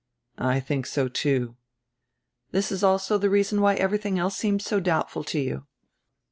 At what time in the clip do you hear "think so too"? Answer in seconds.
0.59-1.57